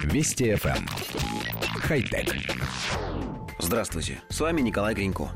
[0.00, 0.76] Вести FM.
[0.76, 0.86] Эм.
[1.80, 2.34] Хай-тек.
[3.58, 5.30] Здравствуйте, с вами Николай Гринько.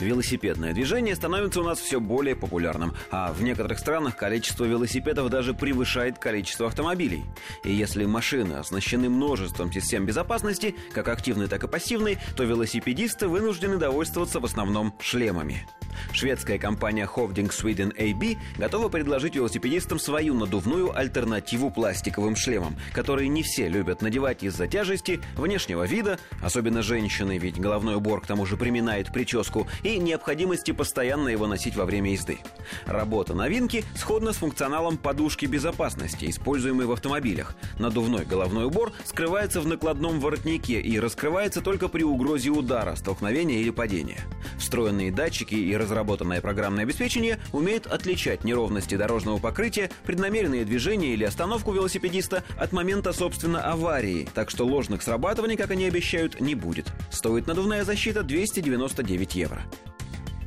[0.00, 5.54] Велосипедное движение становится у нас все более популярным, а в некоторых странах количество велосипедов даже
[5.54, 7.24] превышает количество автомобилей.
[7.64, 13.76] И если машины оснащены множеством систем безопасности, как активной, так и пассивной, то велосипедисты вынуждены
[13.76, 15.66] довольствоваться в основном шлемами.
[16.12, 23.42] Шведская компания Hovding Sweden AB готова предложить велосипедистам свою надувную альтернативу пластиковым шлемам, которые не
[23.42, 28.56] все любят надевать из-за тяжести, внешнего вида, особенно женщины, ведь головной убор к тому же
[28.56, 32.38] приминает прическу, и необходимости постоянно его носить во время езды.
[32.86, 37.54] Работа новинки сходна с функционалом подушки безопасности, используемой в автомобилях.
[37.78, 43.70] Надувной головной убор скрывается в накладном воротнике и раскрывается только при угрозе удара, столкновения или
[43.70, 44.20] падения.
[44.58, 51.72] Встроенные датчики и разработанное программное обеспечение умеют отличать неровности дорожного покрытия, преднамеренные движения или остановку
[51.72, 56.92] велосипедиста от момента, собственно, аварии, так что ложных срабатываний, как они обещают, не будет.
[57.10, 59.62] Стоит надувная защита 299 евро.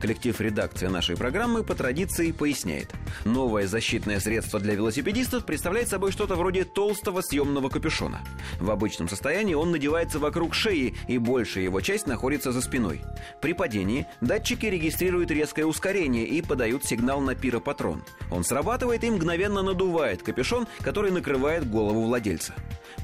[0.01, 2.89] Коллектив редакции нашей программы по традиции поясняет.
[3.23, 8.21] Новое защитное средство для велосипедистов представляет собой что-то вроде толстого съемного капюшона.
[8.59, 13.01] В обычном состоянии он надевается вокруг шеи, и большая его часть находится за спиной.
[13.43, 18.03] При падении датчики регистрируют резкое ускорение и подают сигнал на пиропатрон.
[18.31, 22.55] Он срабатывает и мгновенно надувает капюшон, который накрывает голову владельца.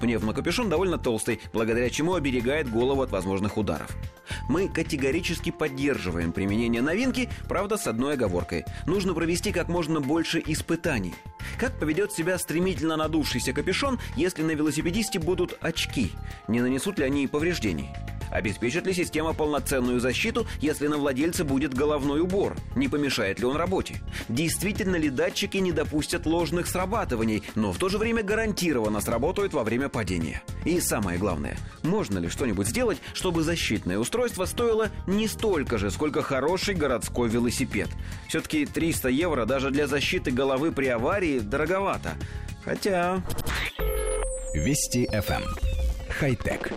[0.02, 3.95] Пневмокапюшон довольно толстый, благодаря чему оберегает голову от возможных ударов.
[4.50, 8.66] Мы категорически поддерживаем применение новинки, правда, с одной оговоркой.
[8.86, 11.14] Нужно провести как можно больше испытаний.
[11.60, 16.12] Как поведет себя стремительно надувшийся капюшон, если на велосипедисте будут очки?
[16.48, 17.90] Не нанесут ли они повреждений?
[18.31, 22.56] Обеспечит ли система полноценную защиту, если на владельце будет головной убор?
[22.75, 24.02] Не помешает ли он работе?
[24.30, 29.64] Действительно ли датчики не допустят ложных срабатываний, но в то же время гарантированно сработают во
[29.64, 30.44] время падения?
[30.66, 36.22] И самое главное, можно ли что-нибудь сделать, чтобы защитное устройство стоило не столько же, сколько
[36.22, 37.89] хороший городской велосипед?
[38.27, 42.11] Все-таки 300 евро даже для защиты головы при аварии дороговато.
[42.64, 43.23] Хотя...
[44.54, 45.43] Вести FM.
[45.43, 45.55] Эм.
[46.10, 46.71] Хай-тек.